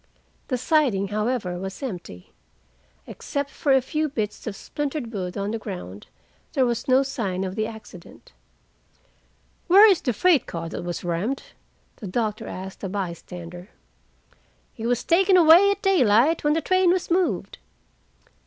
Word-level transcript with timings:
The 0.47 0.57
siding, 0.57 1.09
however, 1.09 1.59
was 1.59 1.83
empty. 1.83 2.31
Except 3.05 3.51
a 3.67 3.81
few 3.83 4.09
bits 4.09 4.47
of 4.47 4.55
splintered 4.55 5.13
wood 5.13 5.37
on 5.37 5.51
the 5.51 5.59
ground, 5.59 6.07
there 6.53 6.65
was 6.65 6.87
no 6.87 7.03
sign 7.03 7.43
of 7.43 7.53
the 7.53 7.67
accident. 7.67 8.33
"Where 9.67 9.87
is 9.87 10.01
the 10.01 10.11
freight 10.11 10.47
car 10.47 10.69
that 10.69 10.81
was 10.81 11.03
rammed?" 11.03 11.43
the 11.97 12.07
doctor 12.07 12.47
asked 12.47 12.83
a 12.83 12.89
bystander. 12.89 13.69
"It 14.75 14.87
was 14.87 15.03
taken 15.03 15.37
away 15.37 15.69
at 15.69 15.83
daylight, 15.83 16.43
when 16.43 16.53
the 16.53 16.61
train 16.61 16.89
was 16.89 17.11
moved." 17.11 17.59